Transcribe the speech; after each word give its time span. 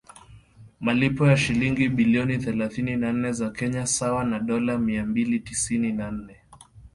malipo 0.79 1.27
ya 1.27 1.37
shilingi 1.37 1.89
bilioni 1.89 2.37
thelathini 2.37 2.95
na 2.97 3.13
nne 3.13 3.31
za 3.31 3.49
Kenya 3.49 3.85
sawa 3.87 4.23
na 4.23 4.39
dola 4.39 4.77
mia 4.77 5.05
mbili 5.05 5.39
tisini 5.39 5.91
na 5.91 6.11
nane 6.11 6.37